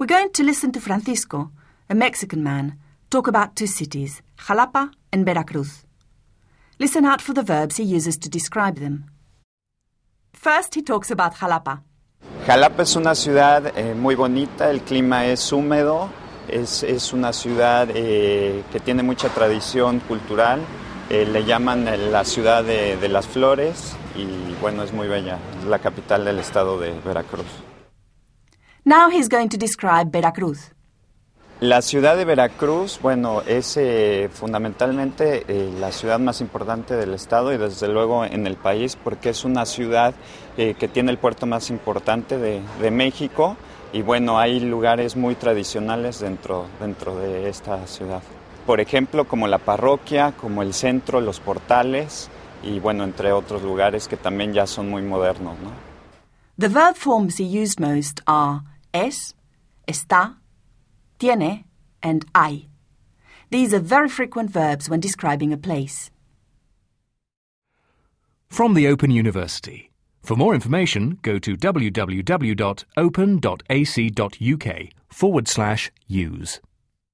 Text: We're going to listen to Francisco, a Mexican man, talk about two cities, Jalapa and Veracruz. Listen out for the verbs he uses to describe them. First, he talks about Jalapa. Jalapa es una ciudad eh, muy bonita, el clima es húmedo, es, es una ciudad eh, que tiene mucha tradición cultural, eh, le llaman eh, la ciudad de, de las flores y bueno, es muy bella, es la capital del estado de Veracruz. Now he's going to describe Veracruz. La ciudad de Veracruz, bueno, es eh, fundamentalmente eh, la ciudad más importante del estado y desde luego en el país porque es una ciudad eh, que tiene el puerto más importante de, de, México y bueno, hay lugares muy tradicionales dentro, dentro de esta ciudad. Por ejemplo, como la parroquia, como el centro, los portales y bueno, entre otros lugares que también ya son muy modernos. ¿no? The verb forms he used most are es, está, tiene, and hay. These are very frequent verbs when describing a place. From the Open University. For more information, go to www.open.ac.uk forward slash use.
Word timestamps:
We're 0.00 0.06
going 0.06 0.30
to 0.32 0.42
listen 0.42 0.72
to 0.72 0.80
Francisco, 0.80 1.50
a 1.90 1.94
Mexican 1.94 2.42
man, 2.42 2.78
talk 3.10 3.26
about 3.28 3.54
two 3.54 3.66
cities, 3.66 4.22
Jalapa 4.48 4.90
and 5.12 5.26
Veracruz. 5.26 5.84
Listen 6.78 7.04
out 7.04 7.20
for 7.20 7.34
the 7.34 7.42
verbs 7.42 7.76
he 7.76 7.82
uses 7.84 8.16
to 8.16 8.30
describe 8.30 8.76
them. 8.78 9.04
First, 10.32 10.74
he 10.74 10.80
talks 10.80 11.10
about 11.10 11.34
Jalapa. 11.34 11.82
Jalapa 12.46 12.80
es 12.84 12.96
una 12.96 13.14
ciudad 13.14 13.76
eh, 13.76 13.94
muy 13.94 14.14
bonita, 14.14 14.70
el 14.70 14.80
clima 14.80 15.26
es 15.26 15.52
húmedo, 15.52 16.08
es, 16.48 16.82
es 16.82 17.12
una 17.12 17.34
ciudad 17.34 17.88
eh, 17.92 18.64
que 18.72 18.80
tiene 18.80 19.02
mucha 19.02 19.28
tradición 19.28 20.00
cultural, 20.00 20.60
eh, 21.10 21.26
le 21.30 21.44
llaman 21.44 21.86
eh, 21.86 21.98
la 22.10 22.24
ciudad 22.24 22.64
de, 22.64 22.96
de 22.96 23.08
las 23.10 23.26
flores 23.26 23.94
y 24.16 24.24
bueno, 24.62 24.82
es 24.82 24.94
muy 24.94 25.08
bella, 25.08 25.38
es 25.58 25.66
la 25.68 25.78
capital 25.80 26.24
del 26.24 26.38
estado 26.38 26.80
de 26.80 26.90
Veracruz. 27.04 27.44
Now 28.86 29.10
he's 29.10 29.28
going 29.28 29.50
to 29.50 29.58
describe 29.58 30.10
Veracruz. 30.10 30.72
La 31.60 31.82
ciudad 31.82 32.16
de 32.16 32.24
Veracruz, 32.24 32.98
bueno, 33.02 33.42
es 33.46 33.76
eh, 33.76 34.30
fundamentalmente 34.32 35.44
eh, 35.48 35.70
la 35.78 35.92
ciudad 35.92 36.18
más 36.18 36.40
importante 36.40 36.94
del 36.96 37.12
estado 37.12 37.52
y 37.52 37.58
desde 37.58 37.88
luego 37.88 38.24
en 38.24 38.46
el 38.46 38.56
país 38.56 38.96
porque 38.96 39.28
es 39.28 39.44
una 39.44 39.66
ciudad 39.66 40.14
eh, 40.56 40.72
que 40.78 40.88
tiene 40.88 41.10
el 41.10 41.18
puerto 41.18 41.44
más 41.44 41.68
importante 41.68 42.38
de, 42.38 42.62
de, 42.80 42.90
México 42.90 43.58
y 43.92 44.00
bueno, 44.00 44.38
hay 44.38 44.60
lugares 44.60 45.14
muy 45.14 45.34
tradicionales 45.34 46.20
dentro, 46.20 46.64
dentro 46.80 47.16
de 47.16 47.50
esta 47.50 47.86
ciudad. 47.86 48.22
Por 48.64 48.80
ejemplo, 48.80 49.26
como 49.26 49.46
la 49.46 49.58
parroquia, 49.58 50.32
como 50.40 50.62
el 50.62 50.72
centro, 50.72 51.20
los 51.20 51.38
portales 51.38 52.30
y 52.62 52.78
bueno, 52.80 53.04
entre 53.04 53.32
otros 53.32 53.60
lugares 53.62 54.08
que 54.08 54.16
también 54.16 54.54
ya 54.54 54.66
son 54.66 54.88
muy 54.88 55.02
modernos. 55.02 55.58
¿no? 55.58 55.89
The 56.60 56.68
verb 56.68 56.94
forms 56.96 57.38
he 57.38 57.44
used 57.44 57.80
most 57.80 58.20
are 58.26 58.64
es, 58.92 59.32
está, 59.88 60.36
tiene, 61.18 61.64
and 62.02 62.26
hay. 62.36 62.66
These 63.50 63.72
are 63.72 63.78
very 63.80 64.10
frequent 64.10 64.50
verbs 64.50 64.86
when 64.90 65.00
describing 65.00 65.54
a 65.54 65.56
place. 65.56 66.10
From 68.50 68.74
the 68.74 68.86
Open 68.88 69.10
University. 69.10 69.90
For 70.22 70.36
more 70.36 70.54
information, 70.54 71.18
go 71.22 71.38
to 71.38 71.56
www.open.ac.uk 71.56 72.28
forward 75.08 75.48
slash 75.48 75.90
use. 76.06 76.60